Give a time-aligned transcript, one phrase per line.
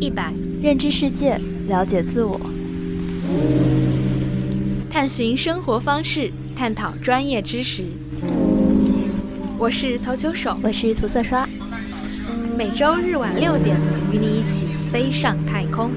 [0.00, 2.40] 一百，认知世界，了解自我，
[4.90, 7.84] 探寻生活方式，探讨专业知识。
[9.58, 11.48] 我是投球手，我是涂色刷，
[12.56, 13.76] 每周日晚六点，
[14.12, 15.90] 与你一起飞上太空。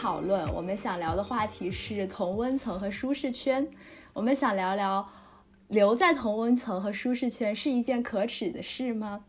[0.00, 3.68] 讨论，我们想聊的话题是同温层和舒适圈。
[4.14, 5.06] 我们想聊聊
[5.68, 9.22] 留在同温层和舒适圈是一件可耻的事吗？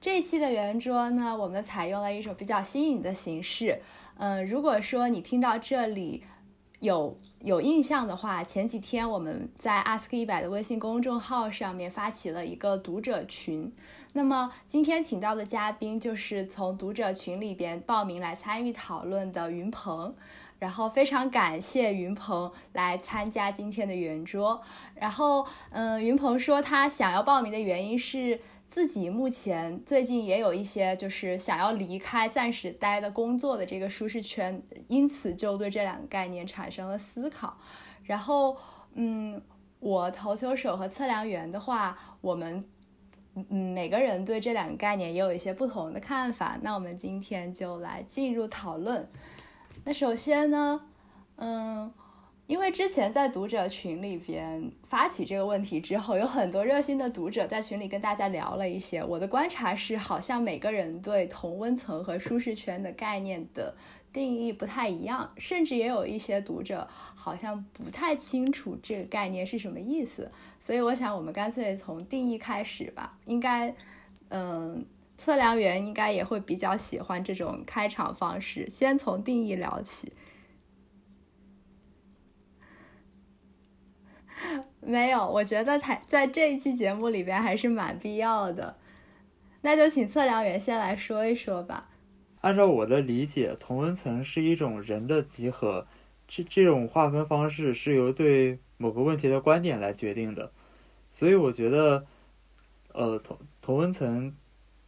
[0.00, 3.82] 这一期的圆桌呢，我们采用了一种比较新颖的形式。
[4.16, 6.24] 嗯、如果说你听到这里
[6.80, 13.70] 有有印象的话，前几天我们在 Ask 一百的微信公众号上面发起了一个读者群。
[14.16, 20.14] 那么今天请到的嘉宾就是从读者群里边报名来参与讨论的云鹏。
[20.58, 24.62] 然后非常感谢云鹏来参加今天的圆桌。
[24.94, 37.58] 然后，嗯，云鹏说他想要报名的原因是自己目前最近也有一些就是想要离开暂时待的工作的这个舒适圈，因此就对这两个概念产生了思考。
[38.04, 38.56] 然后，
[38.94, 39.42] 嗯，
[39.78, 42.64] 我投球手和测量员的话，我们。
[43.50, 46.58] 嗯，每个人对这两个概念也有一些不同的看法。
[46.62, 49.06] 那我们今天就来进入讨论。
[49.84, 50.80] 那首先呢，
[51.36, 51.92] 嗯，
[52.46, 59.04] 因为之前在读者群里边发起这个问题之后，有很多热心的读者在群里跟大家聊了一些。
[59.04, 63.74] 我的观察是，好像每个人对同温层和舒适圈的概念的
[64.16, 70.32] 定义不太一样，甚至也有一些读者好像不太清楚这个概念是什么意思。
[70.58, 73.18] 所以我想，我们干脆从定义开始吧。
[73.26, 73.74] 应该，
[74.30, 74.86] 嗯。
[75.18, 80.12] 测量员应该也会比较喜欢这种开场方式，先从定义聊起。
[84.80, 88.76] 没有，我觉得台在这一期节目里边还是蛮必要的。
[89.62, 91.88] 那就请测量员先来说一说吧。
[92.46, 95.84] 按照我的理解，同温层是一种人的集合，
[96.28, 100.52] 这这种划分方式是由对某个问题的观点来决定的。
[101.10, 102.06] 所以我觉得，
[102.92, 104.32] 呃，同同温层。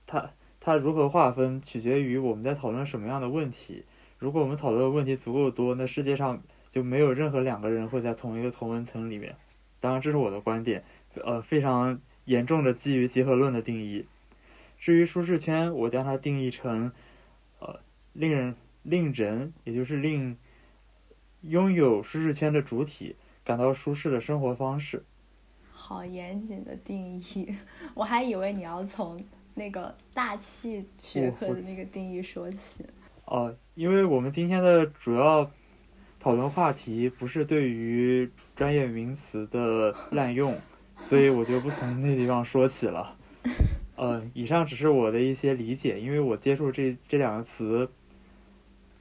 [0.06, 0.30] 它
[0.60, 3.84] 它如何划分，取决于我们在讨论什么样的问题。
[4.18, 9.34] 如果我们讨论的问题足够多，那世界上就没有任何两个人会在同一个同温层里面。
[9.80, 10.84] 当然，这是我的观点，
[11.16, 14.06] 呃，非常严重的基于集合论的定义。
[14.78, 16.92] 至于舒适圈，我将它定义成，
[17.58, 17.80] 呃，
[18.12, 20.36] 令人令人，也就是令
[21.42, 25.04] 拥有舒适圈的主体感到舒适的生活方式。
[25.70, 27.54] 好严谨的定义，
[27.94, 29.24] 我还以为你要从。
[29.54, 32.84] 那个大气学科的那个定义说起
[33.24, 35.50] 哦，因为我们今天的主要
[36.20, 40.56] 讨论话题不是对于专业名词的滥用，
[40.96, 43.16] 所以我就不从那地方说起了。
[43.98, 47.90] 呃，以上只是我的一些理解，因为我接触这这两个词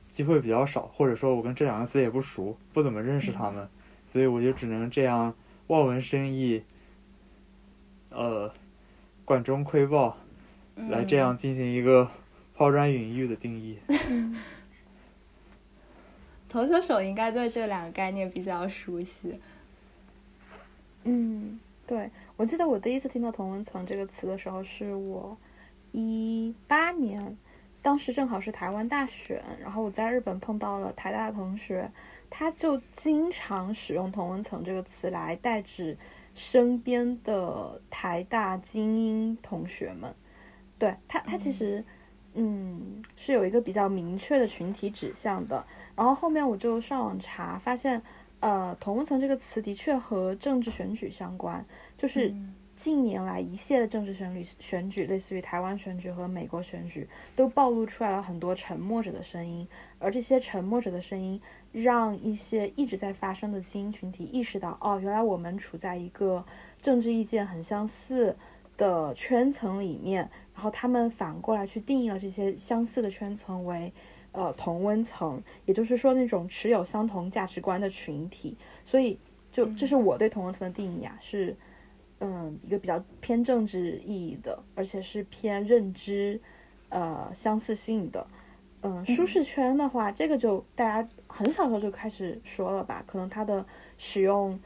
[0.09, 3.69] 机会比较少，或者说我跟这两个词也不熟，不怎么认识他们，
[4.06, 5.34] 所以我就只能这样
[5.68, 6.63] 望文生义，
[8.09, 8.52] 呃，
[9.24, 10.18] 管中窥豹。
[10.90, 12.08] 来这样进行一个
[12.53, 13.79] 抛砖引玉的定义。
[16.47, 19.40] 投球手应该对这两个概念比较熟悉。
[21.03, 25.36] 嗯，对，我记得我第一次听到同温层这个词的时候，是我
[25.92, 27.36] 一八年，
[27.81, 31.92] 当时正好是台湾大选，然后我在日本碰到了台大的同学，
[32.30, 35.97] 他就经常使用同温层这个词来代指
[36.36, 40.14] 身边的台大精英同学们。
[40.78, 41.84] 对他，他其实，
[42.36, 45.66] 嗯，是有一个比较明确的群体指向的。
[45.96, 48.00] 然后后面我就上网查，发现，
[48.40, 51.66] 呃，同温层这个词的确和政治选举相关。
[51.98, 52.34] 就是
[52.75, 59.67] 近年来一系列的政治选举，选举类似于台湾选举和美国选举，都暴露出来了很多沉默者的声音。
[59.97, 61.41] 而这些沉默者的声音，
[61.72, 66.46] 让一些一直在发生的精英群体意识到，哦，原来我们处在一个
[66.79, 68.38] 政治意见很相似
[68.78, 70.29] 的圈层里面。
[70.53, 73.91] 然后他们反过来去定义了这些相似的圈层为，
[74.32, 78.56] 呃，同温层，也就是说那种持有相同价值观的群体。
[78.85, 79.18] 所以，
[79.52, 81.56] 就这是我对同温层的定义啊，是，
[82.20, 86.40] 嗯，一个比较偏政治意义的，而且是偏认知，
[86.90, 88.28] 呃，相似性的。
[88.82, 93.03] 嗯，舒适圈的话，这个就大家很小时候就开始说了吧？
[93.08, 93.66] 可能它的
[93.97, 94.58] 使用，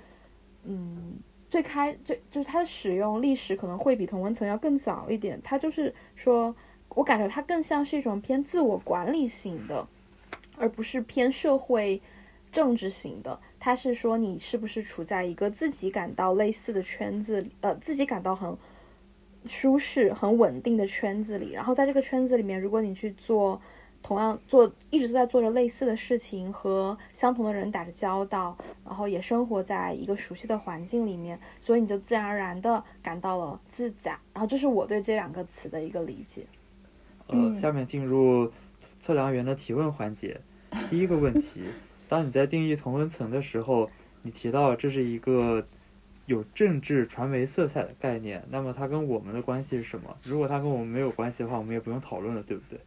[0.63, 1.13] 嗯，
[1.49, 5.39] 最开最就是它的使用历史可能会比同温层要更早一点。
[5.41, 6.53] 它就是说，
[6.95, 9.87] 我感觉它更像是一种偏自我管理型的，
[10.57, 12.01] 而不是偏社会
[12.51, 13.39] 政治型的。
[13.59, 18.57] 它是说你是不是处在一个自己感到类似的圈子里，呃，自己感到很
[19.45, 21.51] 舒适、很稳定的圈子里。
[21.51, 23.61] 然后在这个圈子里面，如果你去做。
[24.03, 34.17] 同样做一直都在做着类似的事情，和相同的人打着交道，然后也生活在一个熟悉的环境里面，所以你就自然而然的感到了自在。
[34.33, 36.47] 然后这是我对这两个词的一个理解。
[37.31, 38.51] 呃，下面进入
[39.01, 40.39] 测量员的提问环节。
[40.89, 41.63] 第一个问题：
[42.07, 43.89] 当你在定义同温层的时候，
[44.21, 45.65] 你提到这是一个
[46.27, 50.15] 有政治传媒色彩的概念，那么它跟我们的关系是什么？
[50.23, 52.79] 如果它跟我们没有关系的话，我们也不用讨论了，对不对？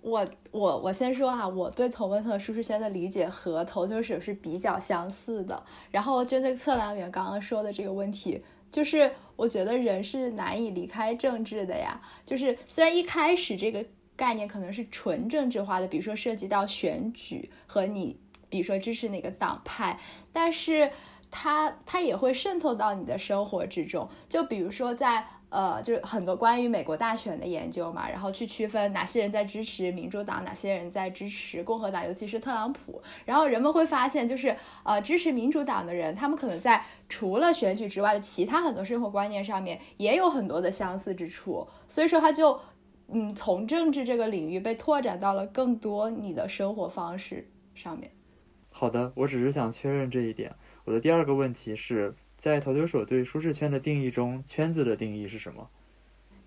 [0.00, 5.60] 我我我先说啊，我对同温层舒适圈的理解和投球手是比较相似的。
[5.90, 8.40] 然后针对测量员刚刚说的这个问题，
[8.70, 12.00] 就是我觉得人是难以离开政治的呀。
[12.24, 13.84] 就是虽然一开始这个
[14.16, 18.18] 概念可能是纯政治化的，比如说涉及到选举和你，
[18.48, 19.98] 比如说支持哪个党派，
[20.32, 20.90] 但是
[21.30, 24.08] 它它也会渗透到你的生活之中。
[24.28, 25.26] 就比如说在。
[25.50, 33.00] 呃，就是很多关于美国大选的研究嘛，然后去区分哪些人在支持民主党，哪些人在支持共和党，尤其是特朗普。
[33.24, 34.54] 然后人们会发现，就是
[34.84, 41.66] 呃，支持民主党的人，他们可能在除了选举之外的其他很多生活观念上面也有很多的相似之处。
[41.88, 42.60] 所以说，他就
[43.08, 48.12] 嗯，从政治这个领域被拓展到了更多你的生活方式上面。
[48.70, 50.54] 好的，我只是想确认这一点。
[50.84, 52.14] 我的第二个问题是。
[52.38, 55.68] 在投球手对舒适圈的定义中，圈子的定义是什么？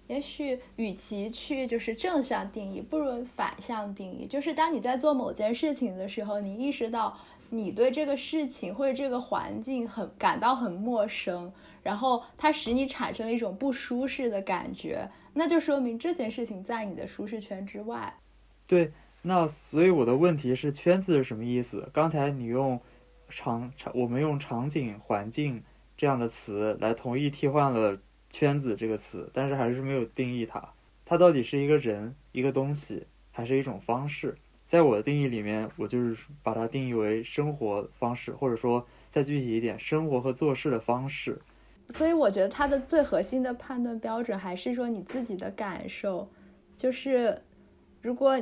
[0.07, 4.25] 也许与其去就是正向定义，不如反向定义。
[4.25, 7.17] 就是当你在做某件事情的时候，你意识到
[7.49, 11.51] 你对这个事情或者这个环境很感到很陌生，
[11.81, 18.17] 然后它使你产生了一种不舒适的感觉，那就说明这件事情在你的舒适圈之外。
[18.67, 18.91] 对，
[19.21, 21.89] 那所以我的问题是圈子是什么意思？
[21.93, 22.81] 刚才你用
[23.29, 25.63] 场场，我们用场景环境。
[26.01, 27.95] 这样的词来同意替换了
[28.31, 30.73] “圈子”这个词，但是还是没有定义它。
[31.05, 34.35] 它到底是一个人、一个东西，还是一种方式？
[34.65, 41.39] 在我的定义里面，我就是把它定义为生活方式，或者说再具体一点，生活和做事的方式。
[41.91, 46.27] 所以，我觉得它的最核心的判断标准还是说你自己的感受。
[46.75, 47.43] 就是
[48.01, 48.41] 如果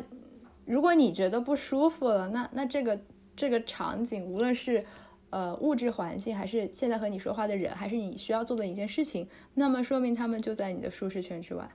[0.64, 2.98] 如果你觉得不舒服了，那那这个
[3.36, 4.86] 这个场景，无论是。
[5.32, 11.70] 呃，物质环境还是现在和你说话的人，还是你需要做的一件事情，那么说明他们就在你的舒适圈之外。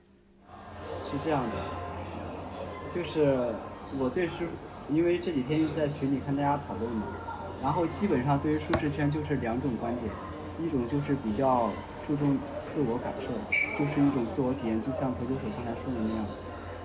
[1.05, 1.55] 是这样的，
[2.93, 3.53] 就是
[3.97, 4.43] 我对舒，
[4.89, 7.07] 因为这几天一直在群里看大家讨论嘛，
[7.61, 10.11] 然后基本上对于舒适圈就是两种观点，
[10.59, 11.69] 一种就是比较
[12.03, 13.29] 注重自我感受，
[13.77, 16.25] 就是一种自我体验，就像投球手刚才说的那样，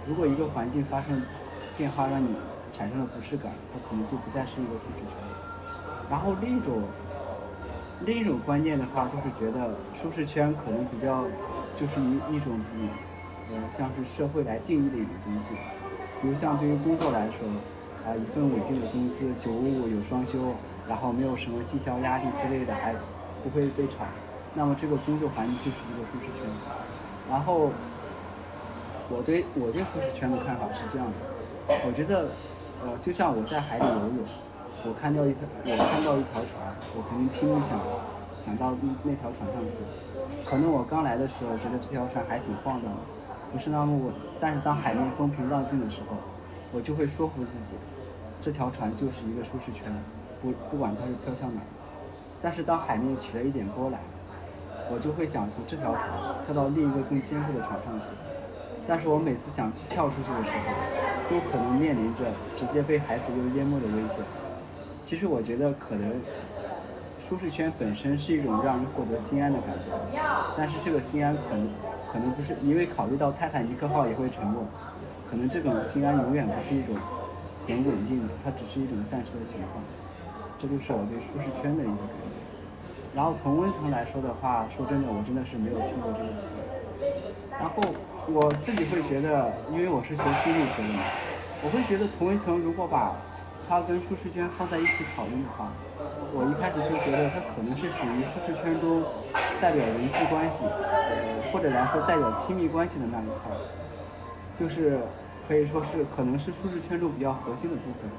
[0.06, 1.20] 如果一个环境发生
[1.76, 2.28] 变化让你
[2.70, 5.37] 产生了不适感，它可能就不再是一个舒适圈了。
[6.10, 6.82] 然后另一种，
[8.04, 11.22] 另一种观念的话，就是觉得舒适圈可能比较，
[11.78, 12.88] 就是一一种以，
[13.54, 15.50] 呃，像是社会来定义的一种东西。
[16.20, 17.46] 比如像对于工作来说，
[18.04, 20.38] 啊，一份稳定的工资，九五五有双休，
[20.88, 22.92] 然后没有什么绩效压力之类的，还
[23.44, 24.04] 不会被炒，
[24.54, 26.50] 那么这个工作环境就是一个舒适圈。
[27.30, 27.70] 然后，
[29.08, 32.30] 我对我对舒适圈的看法是这样的，我觉得，
[32.85, 34.25] 呃，就像我在海里游泳。
[34.82, 36.56] 我看到一条，我看到一条船，
[36.96, 37.78] 我肯定拼命想，
[38.40, 39.76] 想到那那条船上去。
[40.49, 43.00] 可能我刚来的时候觉得这条船还挺晃荡的，
[43.52, 44.14] 不是那么稳。
[44.40, 46.16] 但是当海面风平浪静的时候，
[46.72, 47.75] 我就会说服自己，
[48.40, 49.92] 这条船就是一个舒适圈，
[50.40, 51.60] 不不管它是飘向哪。
[52.40, 54.00] 但是当海面起了一点波澜，
[54.90, 56.08] 我就会想从这条船
[56.46, 58.06] 跳到另一个更坚固的船上去。
[58.87, 60.72] 但是我每次想跳出去的时候，
[61.28, 62.25] 都可能面临着
[62.56, 64.25] 直接被海水又淹没的危险。
[65.04, 66.12] 其实我觉得可能
[67.19, 69.71] 舒适圈本身是一种让人获得心安的感
[70.12, 70.21] 觉，
[70.57, 71.69] 但是这个心安可能
[72.12, 74.59] 可能不是因为考虑到泰坦尼克号也会沉没，
[75.28, 76.95] 可能这种心安永远不是一种
[77.66, 79.83] 很稳定的，它只是一种暂时的情况。
[80.59, 82.38] 这就是我对舒适圈的一个感觉。
[83.14, 86.54] 然后同温层来说的话，说真的，我真的是没有听过这个词。
[87.59, 87.83] 然后
[88.26, 91.02] 我自己会觉得，因为我是学心理学的嘛，
[91.62, 93.16] 我会觉得同温层如果把
[93.70, 95.70] 它跟舒适圈放在一起讨论的话，
[96.34, 99.00] 我一开始就觉得它可能是属于舒适圈中
[99.62, 100.64] 代表人际关系，
[101.52, 103.54] 或者来说代表亲密关系的那一块，
[104.58, 105.06] 就是
[105.46, 108.10] 可以说是可能是舒适圈中比较核心的部分。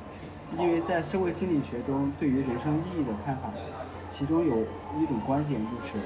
[0.57, 3.51] 因为在社会心理学中，对于人生意义的看法，
[4.09, 4.55] 其中有
[5.03, 5.99] 一种观点就是，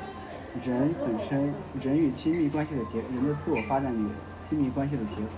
[0.68, 4.10] 人本身人与亲密关系的结，人的自我发展与
[4.42, 5.30] 亲密关系的结合，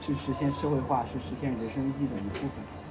[0.00, 2.81] 是实现社会化，是实现人生意义的一部分。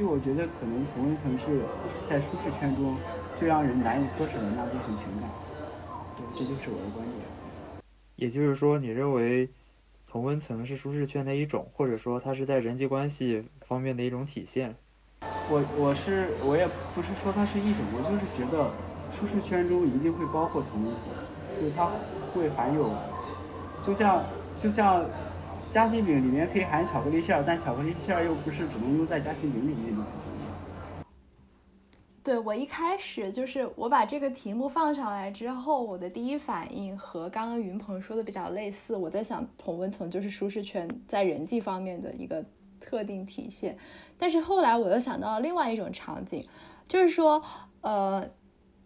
[0.00, 1.60] 就我觉得，可能同温层是
[2.08, 2.96] 在舒适圈中
[3.38, 5.28] 最让人难以割舍的那部分情感。
[6.16, 7.18] 对，这就是我的观点。
[8.16, 9.46] 也就是说，你认为
[10.10, 14.74] 同温层是舒适圈的一种，或者说它是在人际关系方面的一种体现？
[15.50, 18.70] 我我是我也不是说它是一种，我就是觉得
[19.12, 21.04] 舒适圈中一定会包括同温层，
[21.60, 21.90] 就是它
[22.32, 22.90] 会含有，
[23.82, 24.24] 就像
[24.56, 25.04] 就像
[25.70, 29.96] 夹心饼里面可以含巧克力馅儿，但巧克力馅儿又不是只能用在夹心饼里面。
[32.22, 38.96] 对我一开始就是我把这个题目放上来之后，我的第一反应和刚刚云鹏说的比较类似。
[38.96, 42.44] 我在想，同温层就是舒适圈在人际方面的一个
[42.80, 43.78] 特定体现。
[44.18, 46.46] 但是后来我又想到了另外一种场景，
[46.88, 47.42] 就是说，
[47.80, 48.28] 呃，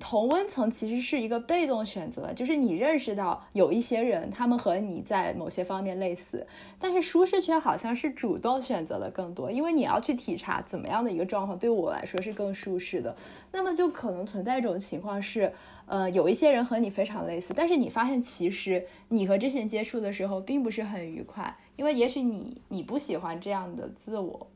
[0.07, 6.47] 同温层其实是一个被动选择，就是你认识到有一些人，他们和你在某些方面类似，
[6.79, 13.17] 但是舒适圈好像是主动选择的更多，因为你要去体察怎么样的一个状况对我来说是更舒适的，
[13.51, 15.51] 那么就可能存在一种情况是，
[15.87, 24.47] 呃，有一些人和你非常类似，但是你发现其实你和这些人接触的时候并不是很愉快，因为也许你你不喜欢这样的自我。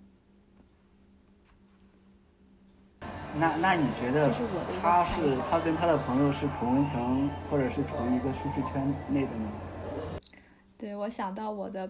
[3.38, 4.33] 那那你觉得
[4.83, 9.52] 他是他跟他的朋友是同温层，或者是处于一个舒适圈内的吗？
[10.76, 11.88] 对，我想到我的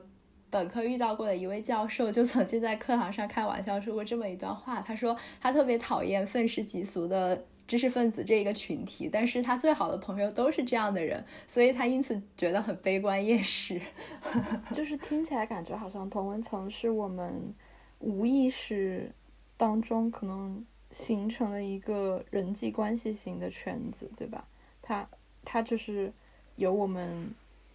[0.50, 4.80] 本科遇到过的一位教授，就曾经在课堂上开玩笑说过这么一段话。
[4.80, 13.80] 他说他特别讨厌愤世嫉俗的知识分子这一个群体，但是他最好的朋友都是这样的人，所以他因此觉得很悲观厌世。
[14.72, 17.54] 就是听起来感觉好像同温层是我们
[18.00, 19.10] 无意识
[19.56, 24.46] 当中可能形成了一个人际关系型的圈子，对吧？
[24.80, 25.08] 它
[25.44, 26.12] 它就是
[26.56, 27.34] 由我们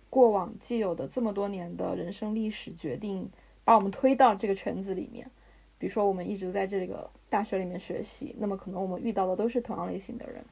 [0.09, 3.29] 过往既有的这么多年的人生历史决定，
[3.63, 5.29] 把我们推到这个圈子里面。
[5.77, 10.45] 比如说，我们一直在这个大学里面学习，那么可能我们遇到的都是同样类型的人。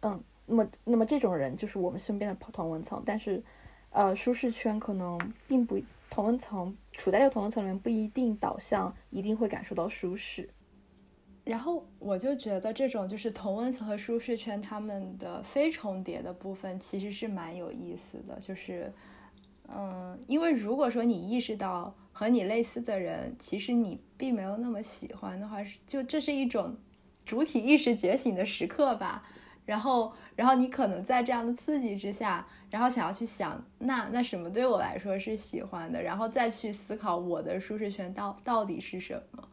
[0.00, 3.42] 嗯，那么那么这种人就是我们身边的同文层，但是
[3.90, 5.78] 呃，舒适圈可能并不
[6.08, 10.48] 同文层处在这个同文层里面不一定导向一定会感受到舒适。
[11.48, 18.92] 然后我就觉得这种就是同温层和舒适圈他们的非重叠的部分其实是蛮有意思的，就是，
[19.68, 26.76] 嗯，因为如果说你意识到和你类似的人，其实你并没有那么喜欢的话，是就这是一种
[27.24, 29.24] 主体意识觉醒的时刻吧。
[29.64, 39.48] 然后，然后你可能在这样的刺激之下，然后想要去想，那那什么对我来说是喜欢的，然后再去思考我的舒适圈到到底是什么。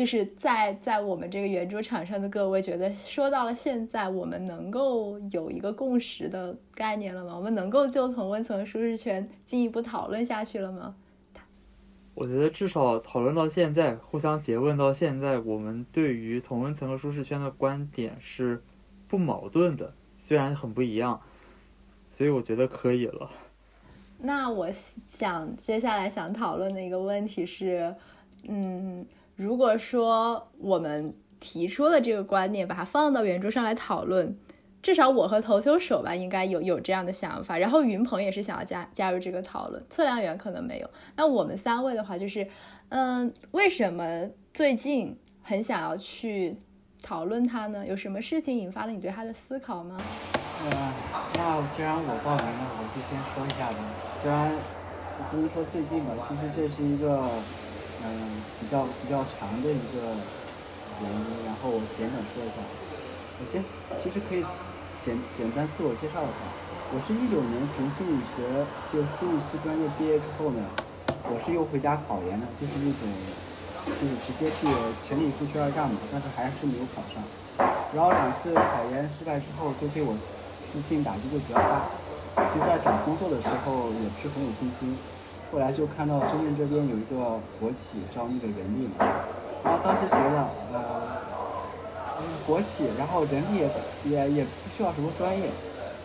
[0.00, 7.36] 就是在在我们这个圆桌场上的各位，觉得说到了现在，我们能够有一个共识的概念了吗？
[7.36, 10.94] 我们能够就同温层舒适圈进一步讨论下去了吗？
[12.14, 18.62] 我觉得至少讨论到现在，互相诘问到现在，我们对于同温层和舒适圈的观点是
[19.06, 21.20] 不矛盾的，虽然很不一样，
[22.08, 23.30] 所以我觉得可以了。
[24.16, 24.70] 那我
[25.06, 27.94] 想接下来想讨论的一个问题是，
[28.48, 29.04] 嗯，
[29.40, 34.36] 如果说我们提出了这个观念，把它放到圆桌上来讨论，
[34.82, 37.56] 至少我和投球手吧，应该有有这样的想法。
[37.56, 40.90] 然后云鹏也是想要加加入这个讨论，测量员可能没有。
[41.16, 42.46] 那我们三位的话，就是，
[42.90, 46.58] 嗯，为什么最近很想要去
[47.02, 47.86] 讨论它呢？
[47.86, 49.96] 有什么事情引发了你对它的思考吗？
[50.66, 50.92] 呃，
[51.38, 53.78] 那既然我报名了，我就先说一下吧。
[54.20, 54.52] 虽然
[55.30, 57.26] 不能说最近吧，其实这是一个
[58.04, 60.16] 嗯、比较比较长的一个
[61.02, 62.62] 原因，然后我简短说一下。
[63.40, 63.64] 我先
[63.96, 64.44] 其实可以
[65.00, 66.40] 简简单自我介绍一下，
[66.92, 68.44] 我是一九年从心理学
[68.92, 70.60] 就心理系专业毕业之后呢，
[71.24, 73.08] 我是又回家考研的，就是那种
[73.88, 74.68] 就是直接去
[75.08, 77.24] 全力以赴去二战嘛，但是还是没有考上。
[77.96, 80.12] 然后两次考研失败之后，就对我
[80.68, 81.88] 自信打击就比较大，
[82.52, 84.96] 其实在找工作的时候也不是很有信心。
[85.52, 89.04] 后来就看到深圳这边有一个国企招那个人力嘛，
[89.64, 93.68] 然后当时觉得呃，国企，然后人力也
[94.10, 95.48] 也也不需要什么专业，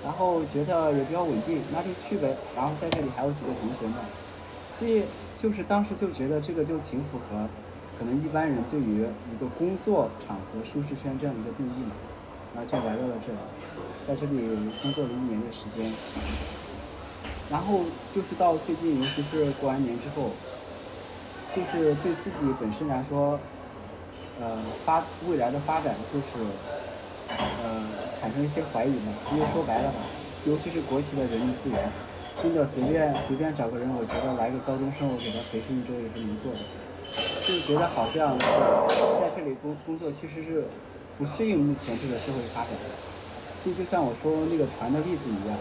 [0.04, 2.36] 然后觉得也比较稳定，那就去呗。
[2.56, 4.02] 然后在这里还有几个同学嘛，
[4.80, 5.04] 所以
[5.38, 7.48] 就是当时就觉得这个就挺符合
[8.00, 11.92] 可能一般人对于一个工作场合舒适圈这样一个定义嘛，
[12.56, 13.38] 然后就来到了这里，
[14.08, 14.40] 在这里
[14.82, 15.86] 工作了一年的时间，
[17.52, 17.82] 然后
[18.14, 20.32] 就是到最近，尤其是过完年之后，
[21.56, 23.40] 就是对自己本身来说，
[24.42, 26.44] 呃，发未来的发展就是，
[27.30, 27.86] 呃，
[28.20, 29.14] 产生一些怀疑嘛。
[29.32, 30.00] 因为说白了吧，
[30.46, 31.80] 尤其是国企的人力资源，
[32.42, 36.60] 真的随便随便找个人，我觉得来个高中生，我给他培训一周也是能做的。
[37.46, 40.66] 就觉得好像在这里工工作其实是
[41.16, 42.90] 不适应目前这个社会发展的。
[43.64, 45.56] 就就像我说那个船的例子一样，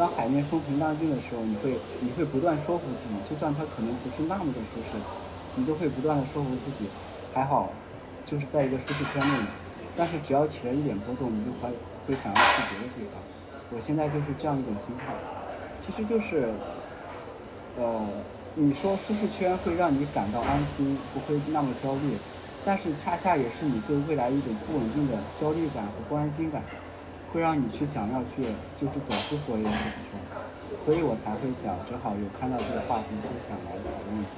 [0.00, 4.96] 当海面风平浪静的时候，你会你会不断说服自己，就算它可能不是那么的舒适，
[5.56, 6.88] 你都会不断的说服自己，
[7.34, 7.68] 还好，
[8.24, 9.44] 就是在一个舒适圈内。
[9.94, 11.68] 但是只要起了一点波动，你就会
[12.08, 13.20] 会想要去别的地方。
[13.76, 15.12] 我现在就是这样一种心态，
[15.84, 16.48] 其实就是，
[17.76, 18.00] 呃，
[18.54, 22.16] 你说舒适圈会让你感到安心，不会那么焦虑，
[22.64, 26.62] 但是恰恰也是你对未来一种不稳定的焦虑感和不安心感，
[27.32, 28.42] 会让你去想要去
[28.76, 34.30] 就是走出所谓的舒适圈，所以我才会想，正好有看到这个话题，就想来讨论一下。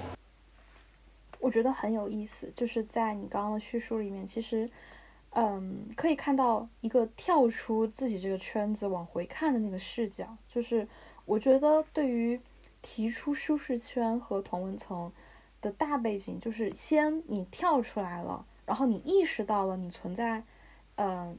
[1.40, 4.70] 我觉得很有意思，就是在你刚刚的叙述里面，其实，
[5.30, 10.36] 嗯，可以看到一个跳出自己这个圈子往回看的那个视角。
[10.48, 10.86] 就是
[11.24, 12.40] 我觉得对于
[12.80, 15.10] 提出舒适圈和同文层
[15.60, 20.44] 的大背景，就是先你跳出来了，然后你意识到了你存在，
[20.94, 21.36] 嗯，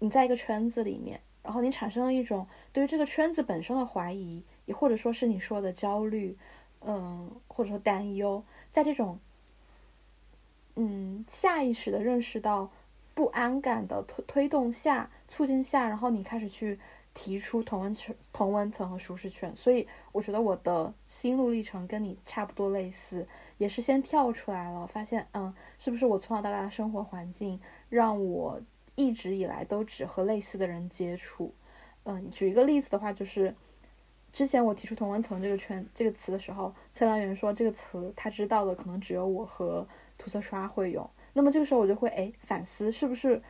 [0.00, 6.36] 你在一个圈子里面，然后你产生了一种对于这个圈子本身的怀疑，也或者说是你说的焦虑，
[6.80, 8.42] 嗯，或者说担忧。
[8.72, 9.18] 在这种，
[10.76, 12.70] 嗯，下意识的认识到
[13.14, 16.78] 不安感的推推动下、促进下，然后你开始去
[17.12, 19.54] 提出同温层、同温层和舒适圈。
[19.54, 23.26] 所以我觉得我的心路历程跟你差不多类似，
[23.58, 28.60] 也是先跳出来了，发现，嗯，是不是我从小到大的生活环境让我
[28.94, 31.54] 一直以来都只和类似的人接触。
[32.04, 33.54] 嗯，举一个例子的话，就是。
[34.32, 39.84] 之前我提出“同温层”这个圈这个词的时候，测量员说这个词他知道的可能只有我和
[40.16, 41.10] 涂色刷会用。
[41.32, 43.42] 那么这个时候我就会哎反思，是不是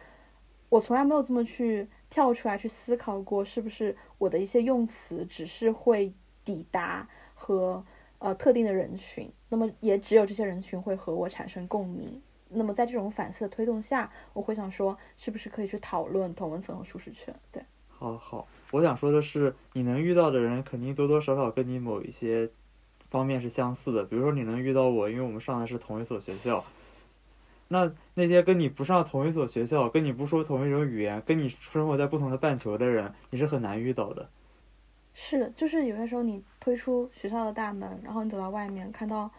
[0.71, 6.11] 我从来没有这么去跳出来去思考过，是不是我的一些用词只是会
[6.47, 7.85] 抵达和
[8.19, 12.23] 呃特定的人群，那么也只有这些人群会和我产生共鸣。
[12.51, 17.35] 那么在这种反思的推动下，我会想说，是不是可以去讨论同温层和舒适圈？
[17.51, 18.47] 对，好好。
[18.73, 22.51] 我想说的是，你能遇到的人肯定多多少少跟你某一些
[23.09, 24.05] 方面是相似的。
[24.05, 26.65] 比如说，你能遇到我，因为我们上的是同一所学校。
[27.69, 34.29] 那那些跟你不上同一所学校、跟你不说同一种语言、跟你生活在不同的半球的人，你是很难遇到的。
[35.15, 39.31] 是，就是有些时候你推出学校的大门，然后你走到外面，看到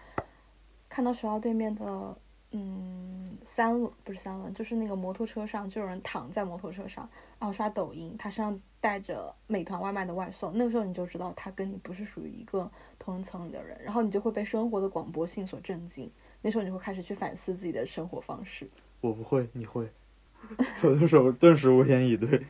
[0.87, 2.17] 看到学校对面的
[2.51, 7.09] 嗯三轮不是三轮，就是那个摩托车上就有人躺在摩托车上，
[7.39, 16.11] 然后刷抖音，他身上带着美团外卖的外送，那个时候你就知道他跟你不是属于一个同层里的人，然后你就会被生活的广播性所震惊。
[16.41, 18.67] 那时候你就会开始去反思自己的生活方式。
[18.99, 19.89] 我不会，你会。
[20.79, 22.45] 左右手顿时无言以对。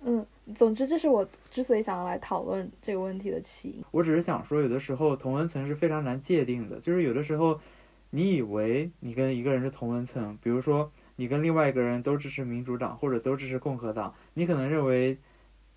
[0.00, 3.84] 嗯，总之这是我之所以想要来讨论这个问题的起因。
[3.90, 7.60] 我只是想说，有的时候同温层是非常难界定的，就是有的时候
[8.10, 15.18] 你以为你跟一个人是同温层，比如说你跟另外一个人都支持民主党或者都支持共和党，你可能认为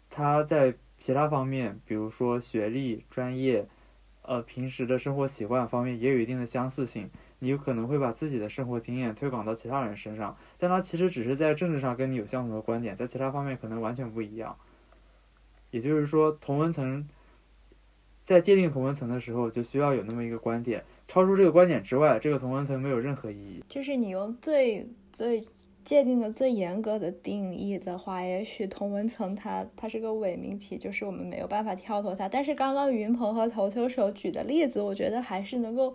[0.09, 3.67] 他在其他方面，比如说学历、专业，
[4.21, 7.09] 呃，平时的生活习惯方面也有一定的相似性。
[7.39, 14.55] 你有可能会把自己的生活经验推广到其他人身上，但他其实只是在政治上跟你有相同的观点，在其他方面可能完全不一样。
[15.71, 17.09] 也就是说，同温层
[18.23, 23.61] 在界定同温层的时候，就需要有那么一个观点，超出这个观点之外，这个同温层没有任何意义。
[23.67, 25.43] 就是你用最最
[25.83, 32.29] 界定的最严格的定义的话，也许同温层它它是个伪命题，就是我们没有办法跳脱它。
[32.29, 35.93] 但是刚刚云鹏和投球手举的例子，我觉得还是能够，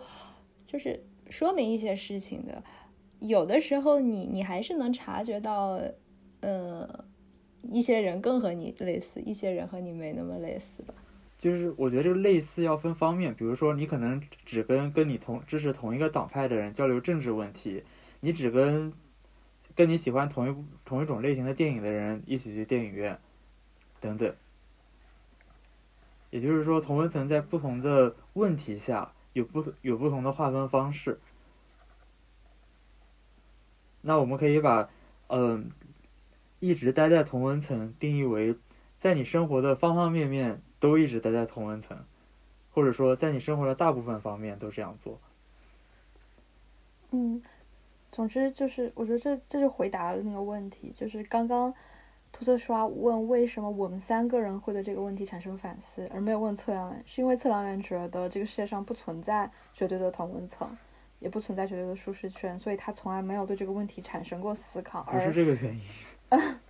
[0.67, 1.03] 就是。
[1.29, 2.63] 说明一些事情的，
[3.19, 5.77] 有的时候你你还是能察觉到，
[6.39, 6.87] 嗯，
[7.69, 10.93] 一些人更和你类似，一些人和你没那么类似吧。
[11.37, 17.83] 就是我觉得这个类似要分方面，比如说你可能只跟跟你同支持同一个党派的人交流政治问题，
[18.21, 18.91] 你只跟
[19.75, 23.19] 跟你喜欢同一同一种类型的电影的人一起去电影院，
[23.99, 24.33] 等等。
[26.29, 29.13] 也就是说，同温层在不同的问题下。
[29.33, 31.19] 有不有不同的划分方式，
[34.01, 34.89] 那我们可以把
[35.27, 35.69] 嗯
[36.59, 38.55] 一直待在同温层定义为
[38.97, 41.97] 在你生活的方方面面都一直待在同温层，
[42.71, 45.19] 或者说在你生活的大部分方面都这样做。
[47.11, 47.41] 嗯，
[48.11, 51.73] 总之就是我觉得这这就回答了那个问题，就是刚刚。
[52.29, 57.01] 涂色刷问为什么我们三个人会对这个问题产生反思，而没有问测量员？
[57.03, 60.77] 是因为测量员觉得这个世界上不存在绝对的同温层，
[61.19, 65.01] 也不存在绝对的舒适圈，所以他从来没有对这个问题产生过思考。
[65.03, 65.81] 不是这个原因。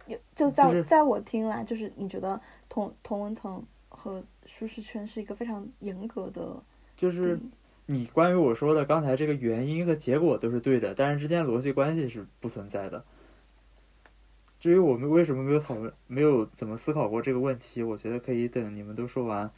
[0.05, 2.39] 有 就在、就是在我听来，就是你觉得
[2.69, 3.61] 同同温层
[4.07, 6.63] 和舒适圈是一个非常严格的，
[6.95, 7.37] 就是
[7.87, 13.03] 你关于我说的刚才这个原因和结果都是对的，但是之间逻辑关系是不存在的。
[14.61, 19.51] 至于我们为什么没有讨论，没有怎么思考过这个问题，我觉得可以等你们都说完，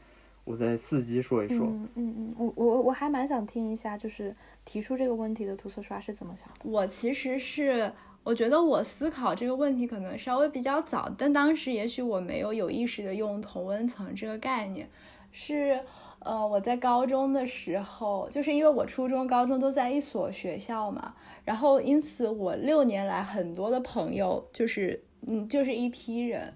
[0.43, 1.67] 我再伺机说一说。
[1.67, 4.35] 嗯嗯嗯，我我我还蛮想听一下，就是
[4.65, 6.62] 提出这个问题的涂色刷是怎么想的。
[6.63, 14.88] 我其实是，我觉得我思考这个问题可能稍微比较早，但当时也许我没有有意识的用同温层这个概念，
[15.32, 15.79] 是
[16.19, 26.53] 呃我在高中的时候，就是因为我初中、高中都在一所学校嘛，然后因此我六年来很多的朋友就是嗯就是一批人。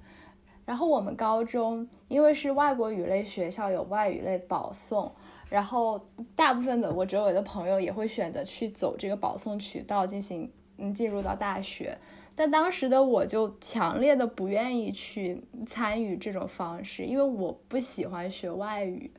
[0.65, 5.12] 然后我们高中因为是外国语类学校，有外语类保送，
[5.49, 5.99] 然后
[6.38, 10.49] 大部分的我周围的朋友也会选择去走这个保送渠道进行
[10.84, 11.98] 嗯进入到大学。
[12.36, 19.12] 但当时的我就强烈的不愿意去参与这种方式，因为我不喜欢学外语。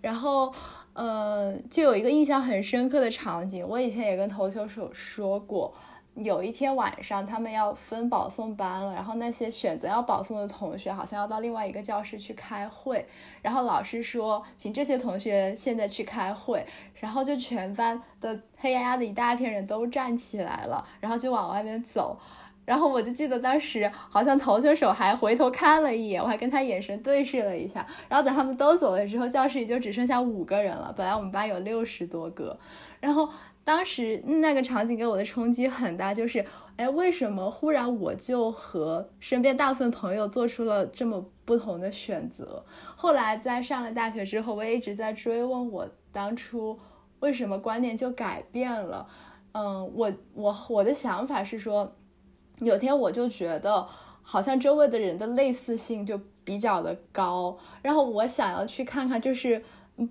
[0.00, 0.52] 然后，
[0.94, 5.72] 嗯，就有一个印象很深刻的场景，我以前也跟投球手说过。
[6.14, 13.06] 有一天晚上，他们要分保送班了，然后那些选择要保送的同学好像要到另外一个教室去开会，
[13.40, 16.64] 然后老师说，请这些同学现在去开会，
[17.00, 22.18] 然后就全班的黑压压的一大片人都站起来了，然后就往外面走，
[22.66, 32.58] 然后我就记得当时好像投球手还回头看了一眼，我还跟他眼神对视了一下，然后等他们都走了之后，教室里就只剩下五个人了，本来我们班有六十多个，
[33.02, 33.28] 然后。
[33.64, 42.64] 当时那个场景给我的冲击很大，就是，哎，为什么忽然我就和身边大部分朋友做出了这么不同的选择？
[42.96, 46.76] 后来在上了大学之后，我也一直在追问我当初
[47.20, 49.06] 为什么观念就改变了。
[49.52, 51.94] 嗯，我我我的想法是说，
[52.58, 53.86] 有天我就觉得
[54.22, 59.62] 好像周围的人的类似性就比较的高，然后我想要去看看，就是。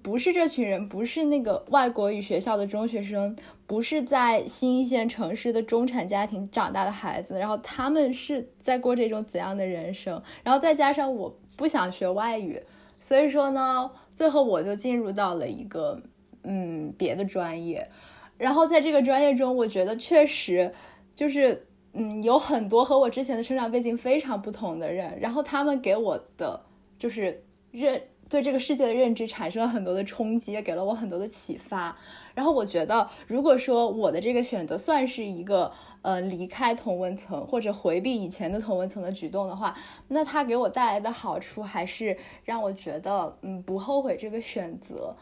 [0.04, 10.22] 不是这群人，不是那个外国语学校的中学生，不是在新一线城市的中产家庭长大的孩子，然后他们是在过这种怎样的人生？
[10.44, 12.62] 然后再加上我不想学外语，
[13.00, 16.02] 所以说呢，最后我就进入到了一个
[16.44, 17.90] 嗯别的专业。
[18.38, 20.72] 然后在这个专业中，我觉得确实
[21.16, 26.62] 就是嗯有很多和我之前的成长背景非常不同的人，然后他们给我的
[26.98, 28.02] 就是认。
[28.32, 31.98] 对这个世界的认知产生了很多的冲击，也给了我很多的启发。
[32.34, 35.70] 然后我觉得，如果说我的这个选择算是一个
[36.02, 39.76] 呃离开同温层或者回避以前的同温层的举动的话，
[40.08, 45.14] 那它给我带来的好处还是让我觉得嗯不后悔这个选择。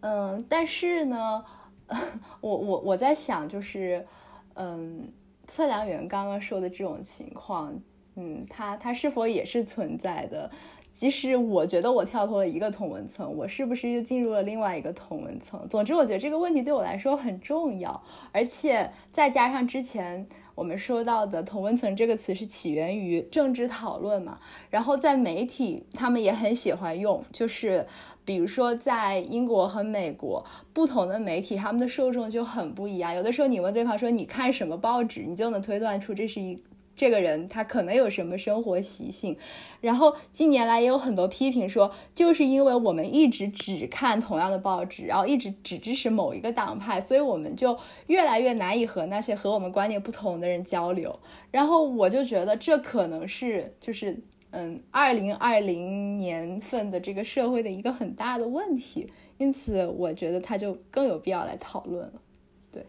[0.00, 1.42] 嗯，但是呢，
[2.42, 4.06] 我我我在想，就是
[4.56, 5.10] 嗯
[5.46, 7.74] 测量员刚刚说的这种情况，
[8.20, 10.50] 嗯，它它是否也是存在的？
[10.90, 15.64] 即使我觉得我跳脱了一个同文层，我是不是又进入了另外一个同文层？
[15.68, 18.02] 总之，我觉得这个问题对我来说很重要，
[18.32, 20.26] 而且再加上之前
[20.56, 27.86] 我们说到的“同文层”这个词是起源于政治讨论嘛，然后在媒体他们也很喜欢用，就是
[28.24, 33.14] 比如说在英国和美国不同的媒体，他们的受众就很不一样。
[33.14, 36.60] 有的时候你问对方说你看什么报纸，你就能推断出这是一。
[36.98, 39.38] 这个人他可能有什么生活习性，
[39.80, 51.16] 然后近年来也有很多批评说，就是因为我们一直只看同样的报纸，然后一直只支持某一个党派，所以我们就越来越难以和那些和我们观念不同的人交流。
[51.52, 59.06] 然后我就觉得这可能是就是嗯，二零二零年份的这个社会的一个很大的问题，
[59.38, 62.20] 因此我觉得它就更有必要来讨论了。
[62.72, 62.84] 对，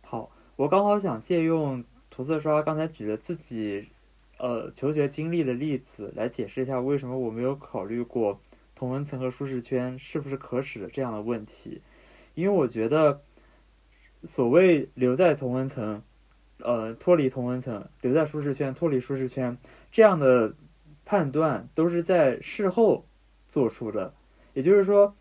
[0.00, 1.84] 好，我刚好想借用。
[2.10, 3.88] 涂色刷刚才举了自己，
[4.36, 8.40] 呃，求学经历的例子来解释一下为什么我没有考虑过
[8.74, 11.80] 同文层和舒适圈是不是可耻的这样的问题，
[12.34, 13.22] 因为我觉得，
[14.24, 16.02] 所谓留在同文层，
[16.58, 19.56] 呃，脱离同文层，留在舒适圈，脱离舒适圈
[19.92, 20.54] 这样的
[21.04, 23.06] 判断都是在事后
[23.46, 24.12] 做出的，
[24.54, 25.14] 也就是说，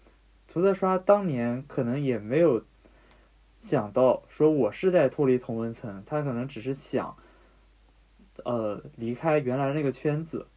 [0.48, 2.66] 涂色刷当年可能也没有。
[3.60, 7.14] 想到说，我是在脱离同文层，他可能只是想，
[8.46, 10.48] 呃，离开原来那个圈子，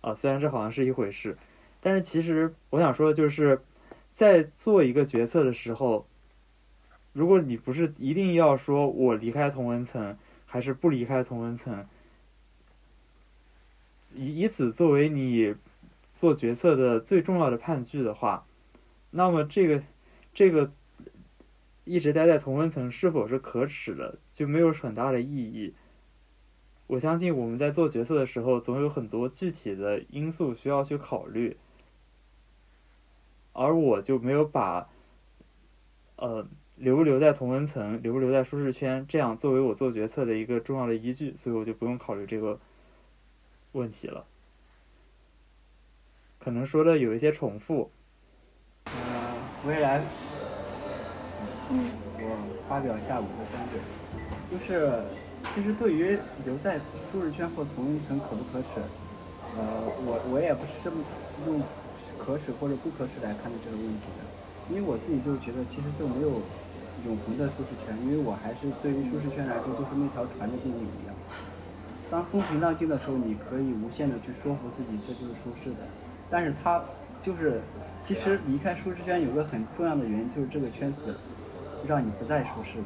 [0.00, 1.38] 啊，虽然这好像是一回事，
[1.80, 3.62] 但是其实我想说的就是，
[4.10, 6.04] 在做一个决策的时候，
[7.12, 11.86] 如果你不是一定要说我离开同文层，还是不离开同文层，
[14.16, 15.54] 以以此作为你
[16.10, 18.44] 做决策的最重要的判据的话，
[19.10, 19.80] 那么这个
[20.34, 20.72] 这个。
[21.84, 25.74] 一直待在同温层是否是可耻的，就没有很大的意义。
[26.88, 31.56] 我相信我们在做决策的时候，总有很多具体的因素需要去考虑，
[33.52, 34.88] 而我就没有把，
[36.16, 42.60] 呃，留不留在同温层，留不留在舒适圈，这样作为我做决策的一个重要的依据，所以我就不用考虑这个
[43.72, 44.26] 问题了。
[46.38, 47.90] 可能说的有一些重复，
[48.84, 48.92] 呃，
[49.66, 50.04] 未来，
[51.72, 51.88] 嗯，
[52.20, 52.36] 我
[52.68, 53.80] 发表一下我的观点，
[54.52, 55.02] 就是
[55.48, 56.76] 其实对于留在
[57.10, 58.84] 舒适圈或同一层可不可耻，
[59.56, 61.00] 呃，我我也不是这么
[61.48, 61.62] 用
[62.18, 64.20] 可耻或者不可耻来看待这个问题的，
[64.68, 66.44] 因为我自己就觉得其实就没有
[67.08, 71.16] 永恒的舒适圈，因为我还是对于舒适圈来说就是那条船的定义一样，
[72.12, 75.88] 当风平浪静的时候，你可以无限的去说服自己这就是舒适的。
[76.28, 76.84] 但是它
[77.20, 77.60] 就是，
[78.02, 81.16] 其实离开舒适圈有个很重要的原因，就是这个圈子
[81.86, 82.84] 让你不再舒适了。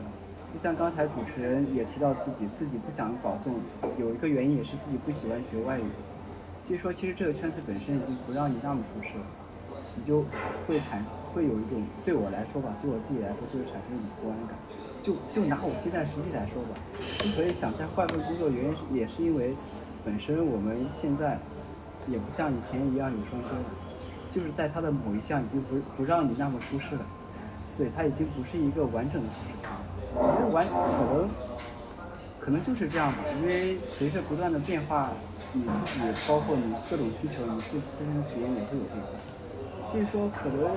[0.52, 3.54] 就像刚才主持人也提到自己自己不想保送，
[3.98, 5.84] 有一个原因也是自己不喜欢学外语。
[6.62, 9.24] 所以说，其实这个圈子本身已经不让你那么舒适了，
[9.96, 10.24] 你就
[10.66, 14.56] 会产会有一种对我来说吧，对我自己来说就会产生一种不安感。
[15.02, 19.54] 就就拿我现在实际来说吧，之所以想在换份工作，原因也是因为
[20.04, 21.38] 本身我们现在。
[22.08, 23.64] 也不像以前一样有双休了，
[24.30, 27.04] 就是在它的某一项已经不不让你那么舒适了，
[27.76, 29.68] 对，它已经不是一个完整的舒适圈。
[30.14, 31.28] 我觉得完可能
[32.40, 35.10] 可能就是这样吧，因为随着不断的变化，
[35.52, 39.12] 你自己包括你各种需求，你自自身的体验也会有变化。
[39.92, 40.72] 所以说，可能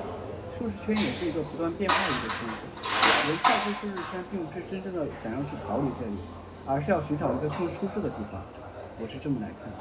[0.52, 2.68] 舒适圈也是一个不断变化的一个圈子。
[3.28, 6.18] 人跳出舒适圈，并不是真正的想要去逃离这里，
[6.66, 8.42] 而是要寻找一个更舒适的地方。
[9.00, 9.72] 我是这么来看。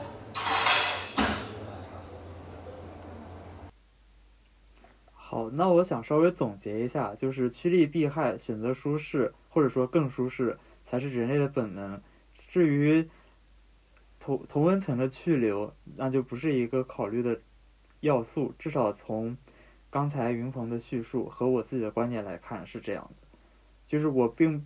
[5.30, 12.02] 好，那我想稍微总结一下，就是趋利避害，选择舒适或者说更舒适才是人类的本能。
[12.34, 13.08] 至于
[14.20, 17.40] 同同温层的去留，那就不是一个考虑的
[18.00, 18.56] 要素。
[18.58, 19.38] 至少从
[19.92, 23.22] 刚才云鹏的叙述和我自己的观点来看是这样的。
[23.86, 24.66] 就是我并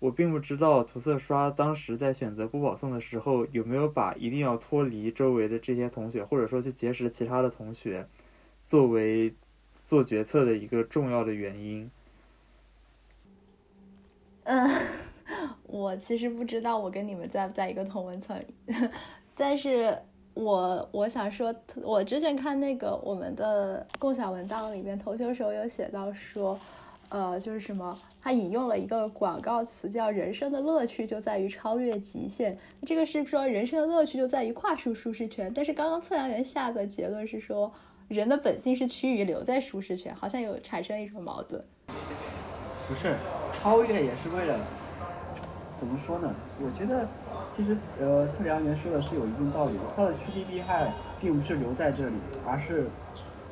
[0.00, 8.08] 我并不知道涂色刷当时在选择不保送的时候有没有把一定要脱离周围的这些同学，或者说去结识其他的同学。
[8.66, 9.32] 作为
[9.84, 11.88] 做决策的一个重要的原因，
[14.42, 14.68] 嗯，
[15.62, 18.44] 我其实不知道我跟你们在不在一个同文层，
[19.36, 19.96] 但是
[20.34, 26.58] 我我想说，我之前看那个我们的共享文档里面，投球时候有写到说，
[27.08, 37.72] 呃，就是什么，他引用了一个广告词叫“人生的乐趣就在于超越极限”，这个是说人生的乐趣就在于跨出舒适圈，但是刚刚测量员下的结论是说。
[38.08, 41.60] 人的本性是趋于留在舒适圈，好像有产生一种矛盾。
[42.86, 43.16] 不是，
[43.52, 44.60] 超越也是为了
[45.76, 46.32] 怎么说呢？
[46.60, 47.08] 我觉得
[47.56, 49.80] 其实呃，测量员说的是有一定道理的。
[49.96, 52.14] 他的趋利避害并不是留在这里，
[52.46, 52.86] 而是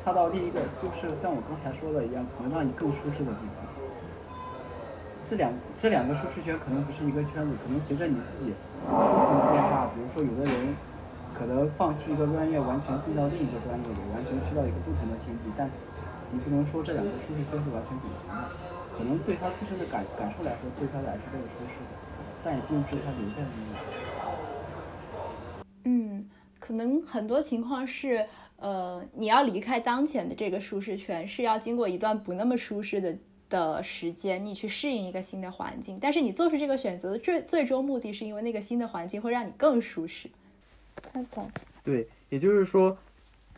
[0.05, 3.67] 他到另一个，就是像我刚才说的一样，可能让你更舒适的地方。
[5.27, 10.77] 这两这两个舒适圈可能不是一个圈子，可能随着你自己心情的变化，比如说有的人。
[11.37, 15.53] 可能放弃一个专业，完全进到另一个专业里，完全去到一个不同的天地。
[15.59, 15.69] 但
[16.31, 18.49] 你不能说这两个舒适圈是完全等同的。
[18.97, 21.93] 可能对他自身的感感受来说，对他来说这个舒适的，
[22.45, 23.75] 但也并不是他留在那里。
[25.85, 26.25] 嗯，
[26.61, 28.25] 可能很多情况是，
[28.57, 33.19] 呃，你要离开当前的这个舒适圈，是要经过一段不那么舒适的
[33.51, 35.99] 的时间，你去适应一个新的环境。
[36.01, 40.31] 但是你做出这个选择的最最终目的是因为那个新的环境会让你更舒适。
[41.03, 41.51] 赞同。
[41.83, 42.97] 对，也就是说，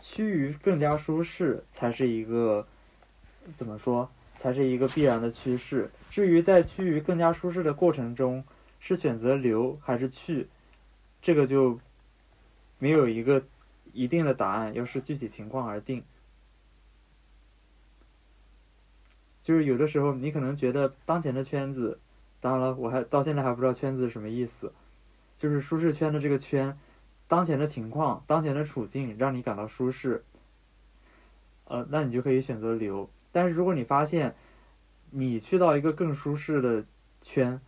[0.00, 2.66] 趋于更加舒适才是一个
[3.54, 5.90] 怎么说，才是一个必然的趋势。
[6.10, 8.44] 至于在趋于更加舒适的过程中，
[8.80, 10.48] 是选择留还是去，
[11.22, 11.78] 这个就
[12.78, 13.44] 没有一个
[13.92, 16.02] 一定的答案，要视具体情况而定。
[19.40, 22.00] 就是有的时候，你可能觉得当前的圈子，
[22.40, 24.72] 当然了，我还到现在还不知道圈子是什么意思，
[25.36, 26.76] 就是舒适圈的这个圈。
[27.28, 30.24] 当前的情况，当前的处境让你感到舒适，
[31.64, 33.08] 呃，那你就可以选择留。
[33.32, 34.34] 但是如果你发现
[35.10, 36.84] 你去到一个更舒适的
[37.20, 37.60] 圈，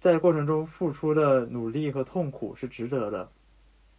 [0.00, 3.30] 在过程中付出的努力和痛苦是值得的，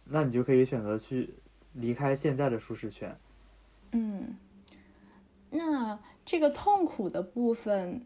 [0.04, 1.34] 那你就可以选择去
[1.72, 3.16] 离开现在的舒适圈。
[3.92, 4.36] 嗯，
[5.50, 8.04] 那这个痛苦的部分，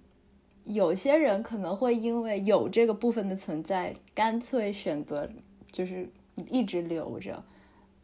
[0.64, 5.30] 有些人可能会因为有这个部分的存在，干脆选择。
[5.70, 6.09] 就是
[6.48, 7.42] 一直留着，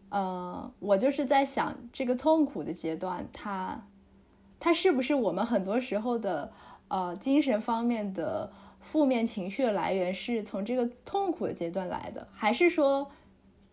[0.08, 3.86] 呃，我就是在想，这个痛苦的阶段，它，
[4.58, 6.52] 它是不是我们很多时候的
[6.88, 13.10] 呃精神方面的负面情绪的来源是从这个痛苦的阶段来的，还是说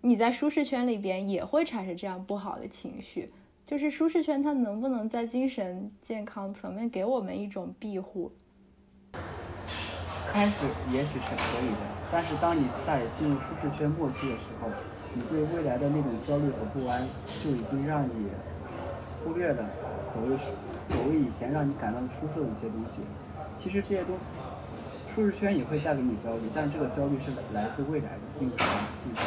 [0.01, 3.31] 你在舒适圈里边也会产生这样不好的情绪？
[3.65, 8.31] 就是舒适圈它能不能在精神健康层面给我们一种庇护？
[10.31, 11.81] 开始也许是可以的，
[12.11, 14.69] 但是当你在进入舒适圈末期的时候，
[15.13, 17.05] 你对未来的那种焦虑和不安
[17.43, 18.09] 就已经让你
[19.23, 19.63] 忽略了
[20.07, 20.37] 所谓
[20.79, 23.01] 所谓以前让你感到舒适的一些东西。
[23.57, 24.13] 其实这些都
[25.13, 29.21] 舒适圈也会带给你焦虑，但这个焦虑是来自未来的，并不是来自现在。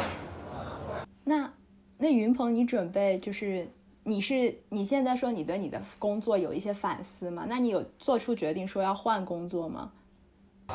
[1.23, 1.51] 那
[1.97, 3.69] 那云鹏，你准备就是
[4.03, 7.45] 你是你现在说你对你的工作有一些反思吗？
[7.47, 9.91] 那你有做出决定说要换工作吗？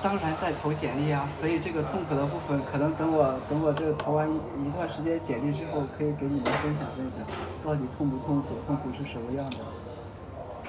[0.01, 4.35] 当然在投简历啊，所以这个痛苦的部分，可能等我等我这个投完一
[4.67, 7.21] 一段时间简历之后，可以给你们分享分享，
[7.65, 9.59] 到底痛不痛苦，痛苦是什么样的。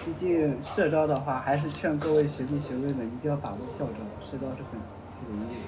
[0.05, 4.79] 毕竟社招的话，还是劝各位学弟学妹们一定要把握校招，社招是很
[5.25, 5.61] 不容易的。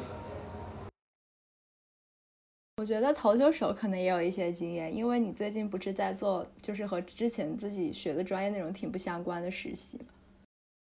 [2.77, 9.99] 我觉得投球手可能也有一些经验，因为你最近不是在做，就是和之前自己学的专业内容挺不相关的实习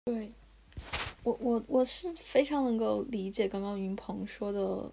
[0.06, 0.32] 对，
[1.24, 4.92] 我我我是非常能够理解刚刚云鹏说的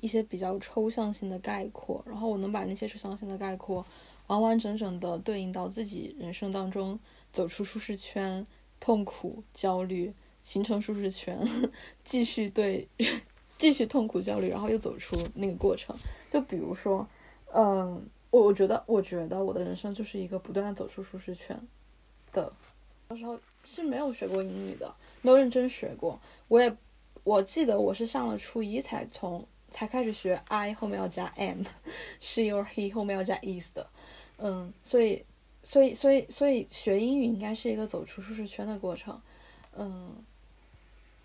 [0.00, 3.84] 一些比较抽象性的概括，然后我能把那些抽象性的概括
[4.28, 6.98] 完完整整的对应到自己人生当中，
[7.32, 8.46] 走出舒适圈，
[8.78, 11.38] 痛苦、焦虑，形成舒适圈，
[12.04, 12.88] 继续对。
[13.58, 15.92] 继续痛苦焦虑，然后又走出那个过程。
[16.30, 17.04] 就比如说，
[17.52, 21.60] 嗯，我我觉得，我觉得我的人生就是一个不断的走出舒适圈
[22.30, 22.52] 的。
[23.08, 26.18] 那时候是没有学过英语的，没有认真学过。
[26.48, 26.74] 我也
[27.24, 33.86] 我记得我是上了初一才从才开始学 I 后面要加 am，she or he 后面要加 is 的。
[34.38, 35.24] 嗯，所以
[35.62, 39.20] 所以所以所以学英语应该是一个走出舒适圈的过程。
[39.76, 40.14] 嗯。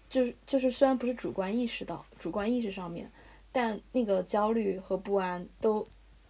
[0.10, 3.12] 就是就是，虽然不是主观意识到主观意识上面，
[3.52, 5.84] 但那个焦虑和不安都，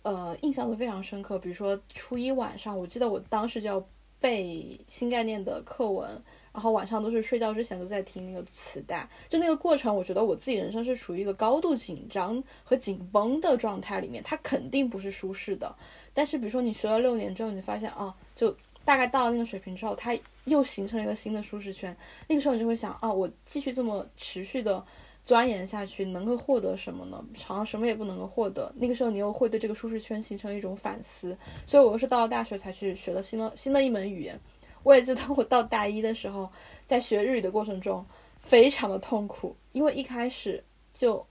[0.03, 1.37] 呃，印象都非常深刻。
[1.37, 3.85] 比如说初一晚上，我记得我当时就要
[4.23, 6.09] 背新概念的课文，
[6.53, 9.05] 然后晚上都是睡觉之前都在听那个磁带。
[9.27, 15.75] 就那个过程，我觉得我自己人生是处于一个高度紧张和紧绷的状态里面，它肯定不是舒适的。
[16.13, 18.55] 但是比如说你学了六年之后，你发现啊，就。
[18.85, 21.95] 大概到了那个水平之后，它又形成了一个新的舒适圈。
[22.27, 24.83] 那个时候你就会想啊，我继续这么持续的
[25.23, 27.23] 钻研下去，能够获得什么呢？
[27.45, 28.71] 好像什么也不能够获得。
[28.75, 31.37] 那个时候你又会对这个舒适圈形成一种反思。
[31.65, 34.39] 所以我又是到了大学才去学了新的新的一门语言。
[34.83, 36.49] 我也记得我到大一的时候，
[36.85, 38.05] 在学日语的过程中
[38.37, 41.25] 非常的痛苦，因为一开始就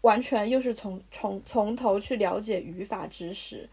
[0.00, 3.68] 完全又是从从从头去了解语法知识。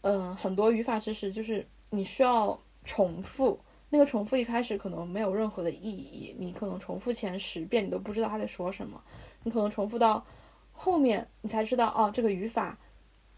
[0.00, 1.66] 嗯，很多语法知识就是。
[1.90, 9.00] 你需要重复，那个重复一开始可能没有任何的意义，你可能重复前十遍你都不知道他在说什么，
[9.44, 10.24] 你可能重复到
[10.72, 12.76] 后面你才知道哦，这个语法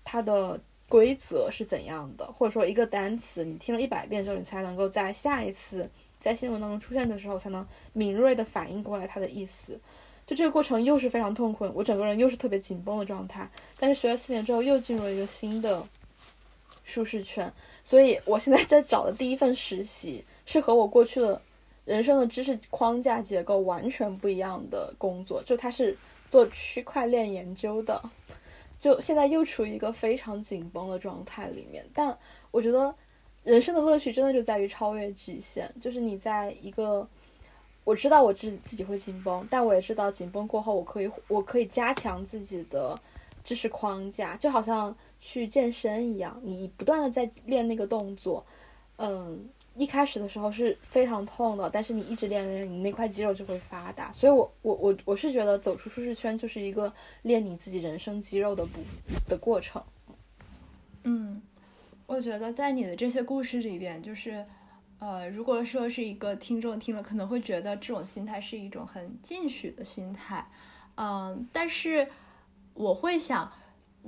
[0.04, 0.58] 它的
[0.88, 9.78] 规则是怎样的，或者说一个单词你听了一百遍之后，你才能够在下一次在新闻当中出现的时候才能敏锐的反应过来它的意思，
[10.26, 15.86] 就这个过程又是非常痛苦，我整个人又是特别紧绷的状态，但是学了四年之后又进入了一个新的。
[16.84, 17.52] 舒适圈，
[17.84, 21.38] 所以我现在在找的第一份实习是和我过去的
[21.84, 25.94] 人生的知识框架结构完全不一样的工作，就它是
[26.30, 28.02] 做区块链研究的，
[28.78, 31.84] 就现在又处于一个非常紧绷的状态里面。
[31.92, 32.16] 但
[32.50, 32.94] 我觉得
[33.44, 37.06] 人生的乐趣真的就在于超越极限，就是你在一个
[37.84, 42.98] 我知道我自自己会紧绷，但我也知道紧绷过后我可以我可以加强自己的
[43.44, 44.96] 知识框架，就好像。
[45.20, 48.46] 去健身一样，你不断的在练那个动作，
[48.98, 54.10] 嗯，一开始的时候是非常痛的，但是你一直练练，你那块肌肉就会发达。
[54.12, 58.80] 所以，我我我我是觉得走出舒适圈就是一个练你自己人生肌肉的步
[59.28, 59.82] 的过程。
[61.04, 61.40] 嗯，
[62.06, 64.44] 我觉得在你的这些故事里边，就是，
[64.98, 70.46] 呃，如果说是一个听众听了，可能会觉得这种心态是一种很进取的心态，
[70.96, 72.08] 嗯，但是
[72.74, 73.52] 我会想。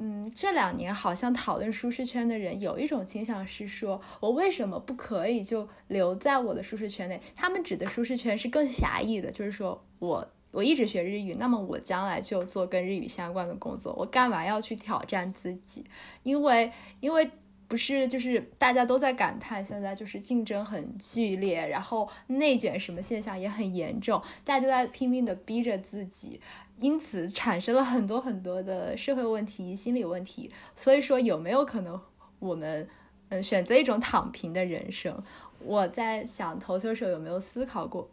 [0.03, 7.21] 嗯，这两年好像讨论舒适圈的人有一种倾向是说，我为什么不可以就留在我的舒适圈内？
[7.37, 15.85] 他们指的舒适圈是更狭义的，就是说我我一直学日语，那么我将来就做跟日语相关的工作，我干嘛要去挑战自己？
[16.23, 17.31] 因为因为。
[17.71, 26.41] 不是，就是大家都在感叹，现在就是竞争很剧烈，然后内卷什么现象也很严重，大家都在拼命的逼着自己，
[26.81, 30.51] 因此产生了很多很多的社会问题、心理问题。
[30.75, 32.01] 所以说，有没有可能
[32.39, 32.89] 我们
[33.29, 35.23] 嗯选择一种躺平的人生？
[35.63, 38.09] 我在想，投球手有没有思考过？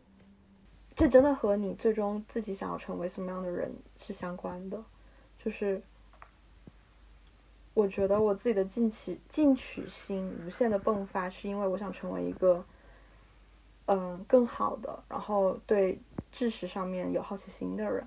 [0.96, 4.84] 这真的和你最终自己想要成为什么样的人是相关的。
[5.38, 5.82] 就是
[7.74, 12.66] 我觉得我自己的进取进取心无限的迸发，是因为我想成为一个
[13.86, 15.98] 嗯更好的，然后对
[16.32, 18.06] 知识上面有好奇心的人，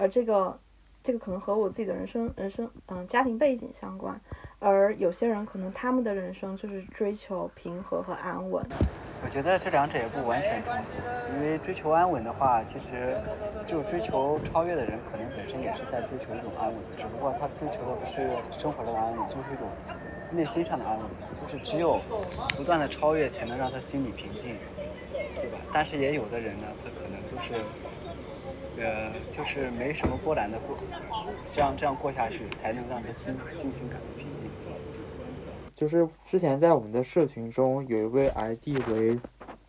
[0.00, 0.58] 而这个。
[1.02, 4.20] 这个可能和我自己的人生、人生，嗯，家庭背景相关，
[4.58, 8.62] 而有些人可能他们的人生就是追求平和和安稳。
[9.24, 13.16] 我觉得这两者也不完全冲突，因为追求安稳的话，其实
[13.64, 19.66] 就追求超越的人，可能本身也是在追求一种安稳，只不过他追求的不是生活的安稳，就是一种
[20.30, 21.98] 内心上的安稳，就是只有
[22.58, 24.54] 不断的超越，才能让他心里平静，
[25.40, 25.56] 对吧？
[25.72, 27.54] 但是也有的人呢，他可能就是。
[28.80, 30.74] 呃，就是没什么波澜的过，
[31.44, 34.48] 这样这样过下去，才能让他心心情感到平静。
[35.74, 39.20] 就是之前在我们的社群中，有一位 ID 为，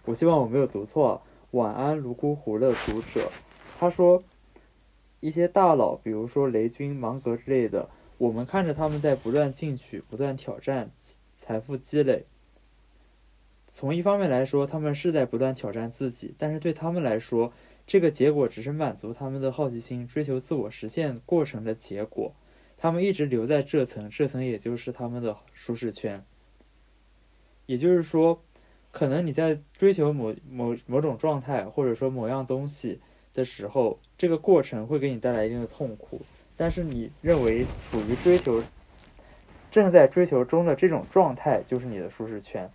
[0.06, 3.30] 我希望我没有读错，晚安泸沽湖的读者，
[3.78, 4.24] 他说，
[5.20, 10.90] 一些大佬，比如说雷军、芒格之类的，我们看着他们在不断进取、不断挑战、
[11.38, 12.26] 财富积累。
[13.74, 17.54] 从一方面来说，他们是在不断挑战自己，但是对他们来说，
[17.92, 22.34] 这个结果只是满足他们的好奇心、追求自我实现过程的结果，
[22.78, 26.24] 他们一直留在这层，这层也就是他们的舒适圈。
[27.66, 28.42] 也就是说，
[28.92, 33.02] 可能你在追求某某某种状态，或者说某样东西
[33.34, 36.22] 的时候，这个过程会给你带来一定的痛苦，
[36.56, 38.64] 但是你认为处于追求、
[39.70, 42.72] 正在追求中的这种状态就是你的舒适圈。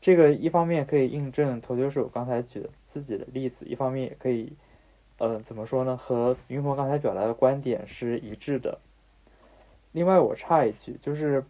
[0.00, 2.70] 这个一方面可以印证投球手刚才举的。
[2.90, 4.52] 自己的例子，一方面也可以，
[5.18, 5.96] 呃，怎么说呢？
[5.96, 8.78] 和云鹏刚才表达的观点是一致的。
[9.92, 11.44] 另外，我插一句，就是，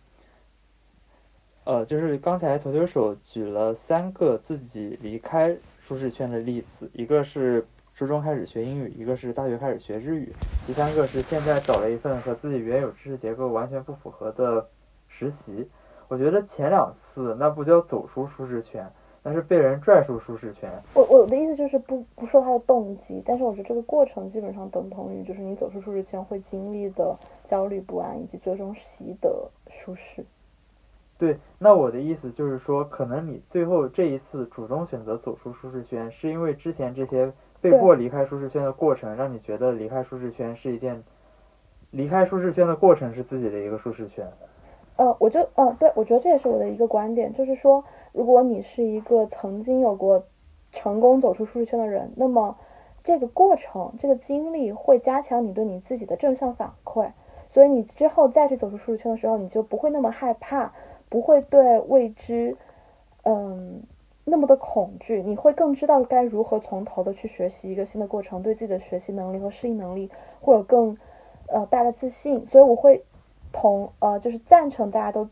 [1.65, 10.33] 呃，就是刚才投球手举了三个自己离开舒适圈的例子，一个是初中开始学英语，一个是大学开始学日语，
[10.67, 14.69] 第三个是现在找了一份和自己原有知识结构完全不符合的
[15.09, 15.69] 实习。
[16.09, 18.91] 我觉得前两次那不叫走出舒适圈。
[19.23, 20.71] 但是被人拽出舒适圈。
[20.95, 27.15] 我我的意思就是不不说他的动机，但是我觉得这个过程基本上等同于就是你走出舒适圈会经历的
[27.47, 30.25] 焦虑不安以及最终习得舒适。
[31.19, 41.05] 对，那我的意思就是说，可能你最后这一次主动选择走出舒适圈，是因为之前这些被迫离开舒适圈的过程，让你觉得离开舒适圈是一件，
[41.91, 44.27] 离开舒适圈的过程是自己的一个舒适圈。
[44.97, 47.85] 呃，我就呃，对，我觉得这也是我的一个观点，就是说。
[48.13, 50.25] 如果你是一个曾经有过
[50.73, 52.57] 成功走出舒适圈的人，那么
[53.03, 57.11] 这个过程、这个经历会加强你对你自己的正向反馈，
[57.51, 60.73] 所以你之后再去走出舒适圈的时候，你就不会那么害怕，
[61.09, 62.57] 不会对未知，
[63.23, 63.83] 嗯，
[64.25, 70.97] 那么的恐惧，你会更知道该如何从头的去学习一个新的过程，对自己的学习能力和适应能力会有更
[71.49, 72.47] 呃大的自信。
[72.47, 73.03] 所以我会
[73.51, 75.29] 同呃就是赞成大家都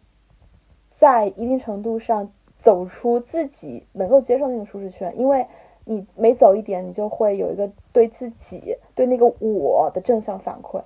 [0.96, 2.30] 在一定程度上。
[2.58, 5.46] 走出自己能够接受那种舒适圈，因为
[5.84, 10.82] 你每走一点，你就会有一个对自己、对那个我的正向反馈。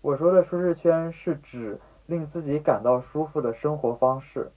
[0.00, 4.52] 我说的舒适圈是指令自己感到舒服的生活方式，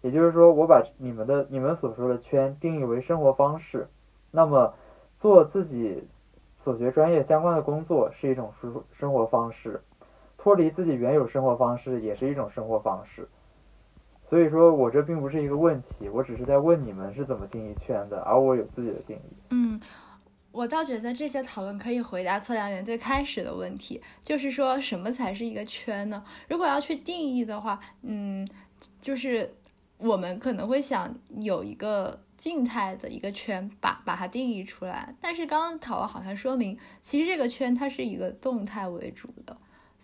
[0.00, 3.86] 也就是说，我把你们的、你们所说的圈定义为生活方式。
[4.32, 4.74] 那么，
[5.18, 6.02] 做自己
[6.58, 9.80] 所学专业相关的工作是一种舒生活方式，
[10.36, 13.28] 脱离自己原有生活方式也是一种生活方式。
[14.32, 19.36] 所以说我这并不是一个问题，我只是在问你们是怎么定义圈的，而我有自己的定义。
[19.50, 19.78] 嗯，
[20.52, 26.24] 我倒觉得这些讨论可以回答测量员最开始的问题，就是说什么才是一个圈呢？
[26.48, 28.48] 如果要去定义的话，嗯，
[29.02, 29.52] 就是
[29.98, 35.14] 我们可能会想有一个静态的一个圈，把把它定义出来。
[35.20, 39.54] 但是刚刚讨论好像说明，其实这个圈它是一个动态为主的。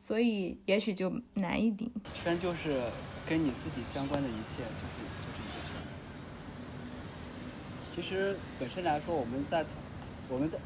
[0.08, 1.90] 所以也许就难一点。
[2.14, 2.80] 圈就是
[3.28, 5.76] 跟你自己相关的一切，就是就是一个圈。
[7.94, 9.66] 其实本身来说，我们在
[10.30, 10.58] 我们在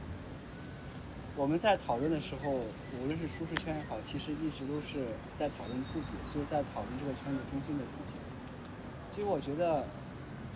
[1.35, 8.15] 我们在讨论的时候，无论是舒适圈也好，其实一直都是在讨论自己，就是在讨论这个圈子中心的自己。
[9.11, 9.85] 其实我觉得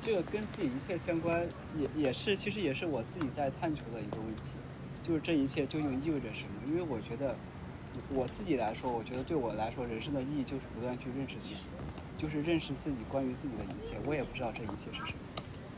[0.00, 1.44] 这个跟自己一切相关，
[1.76, 4.52] 也也是其实也是我自己在探求的一个问题，
[5.02, 6.50] 就是这一切究竟意味着什么？
[6.68, 7.34] 因为我觉得。
[8.14, 11.60] 我自己来说，我觉得对我来说，人生的意义就是不断去认识自己，
[12.16, 13.96] 就是认识自己关于自己的一切。
[14.06, 15.18] 我也不知道这一切是什么，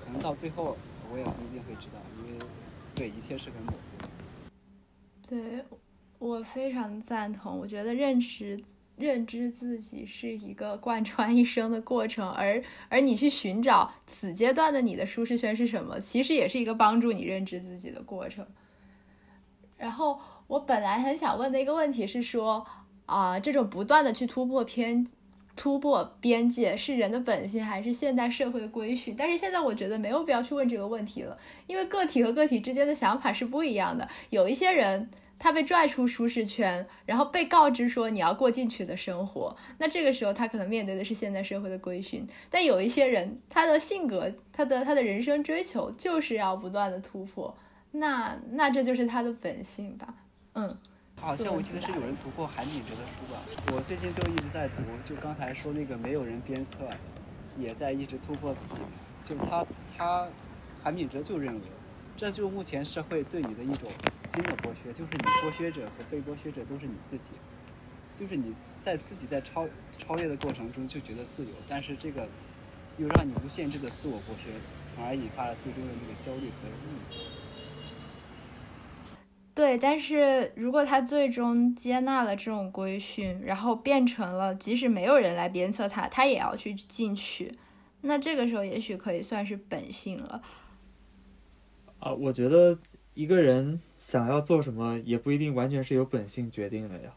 [0.04, 0.76] 可能到最后
[1.10, 2.38] 我也不一定会知道，因为
[2.94, 3.78] 对一切是很模糊。
[5.28, 5.64] 对，
[6.18, 7.58] 我非常赞同。
[7.58, 8.62] 我觉得认识
[8.96, 18.46] 认知自己是一个贯穿一生的过程，而而你去寻找此阶段的你的舒适圈是什么，其实也是一个帮助你认知自己的过程。
[19.76, 20.18] 然后
[20.49, 22.66] 我本来很想问的一个问题是说，
[23.07, 25.07] 啊，这种不断的去突破偏。
[25.55, 29.16] 突破边界是人的本性还是现代社会的规训？
[29.18, 31.36] 但是现在我觉得没有必要去问这个问题了，
[31.66, 34.09] 因为个体和个体之间的想法是不一样的。
[34.30, 42.24] 有一些人他被拽出舒适圈，然后被告知说你要过进取的生活，那这个时候他可能面对的是现代社会的规训。
[42.49, 47.53] 但有一些人他的性格、他的他的人生追求就是要不断的突破，
[47.90, 50.14] 那那这就是他的本性吧？
[50.55, 50.76] 嗯。
[51.20, 53.42] 好像我记得是有人读过韩炳哲的书吧？
[53.74, 56.88] 我最近就一直在读，就刚才说那个没有人鞭策，
[57.59, 58.80] 也在一直突破自己。
[59.24, 60.28] 就是他他
[60.80, 61.61] 韩炳哲就认为，
[62.16, 63.90] 这就是目前社会对你的一种
[64.30, 67.32] 新的剥削，就是你剥削者和被剥削者都是你自己，
[68.14, 69.66] 就是你在自己在超
[69.99, 72.28] 超越的过程中就觉得自由，但是这个
[72.96, 74.53] 又让你无限制的自我剥削，
[74.94, 77.38] 从而引发了最终的那个焦虑和抑郁。
[79.59, 87.52] 对，但是如果他最终接纳了这种规训，然后变成了即使没有人来鞭策他，他也要去进取，
[88.02, 90.40] 那这个时候也许可以算是本性了。
[91.98, 92.78] 啊，我觉得
[93.14, 97.12] 一个人想要做什么，也不一定完全是由本性决定的呀，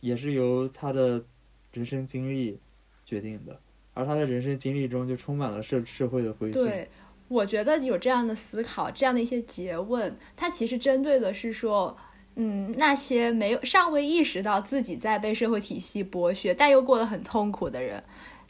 [0.00, 1.24] 也是由他的
[1.72, 2.58] 人生经历
[3.02, 3.58] 决定的，
[3.94, 6.86] 而他的人生经历中就充满了社社会的规训。
[7.30, 11.96] 我觉得有这样的思考，这样的一些诘问，它其实针对的是说，
[12.34, 18.02] 嗯，那些没有尚未意识到自己在被社会体系剥削，但又过得很痛苦的人。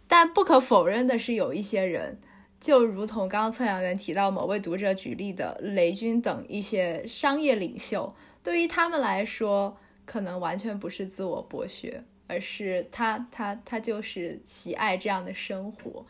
[0.08, 2.18] 但不可否认的是，有一些人，
[2.58, 9.76] 就如同刚刚测量员提到某位读者举例的雷军等一些商业领袖，对于他们来说，
[10.06, 16.06] 可能完全不是自我剥削，而是他他他就是喜爱这样的生活，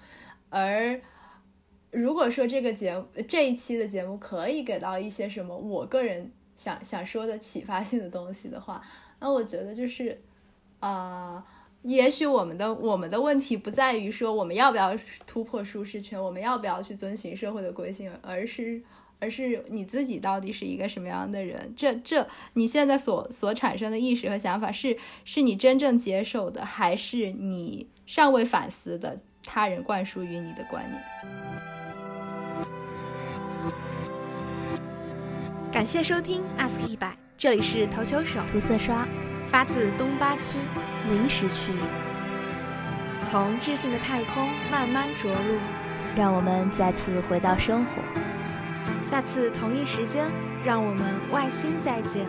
[0.51, 1.01] 而。
[1.91, 8.81] 如果说这个节目这一期的节目可以给到一些什么我个人想想说的启发性的东西的话，
[9.19, 10.21] 那我觉得就是，
[10.79, 11.45] 啊，
[11.83, 18.81] 也许我们的我们的问题不在于说我们要不要突破舒适圈，我们要不要去遵循社会的规训，而是
[19.19, 21.73] 而是你自己到底是一个什么样的人？
[21.75, 31.80] 这这你现在所所产生的意识和想法是是你真正接受的，还是你尚未反思的他人灌输于你的观念？
[35.73, 39.07] 感谢收听 Ask 一百，这里是投球手涂色刷，
[39.47, 40.59] 发自东八区
[41.07, 41.73] 临时区，
[43.23, 45.59] 从智性的太空慢慢着陆，
[46.17, 48.03] 让我们再次回到生活。
[49.01, 50.27] 下次同一时间，
[50.65, 52.27] 让我们外星再见。